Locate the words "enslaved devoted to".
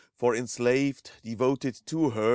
0.35-2.09